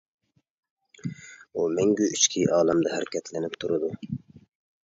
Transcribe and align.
ئۇ 1.53 1.67
مەڭگۈ 1.79 2.07
ئىچكى 2.15 2.47
ئالەمدە 2.57 2.95
ھەرىكەتلىنىپ 2.97 3.63
تۇرىدۇ. 3.65 3.93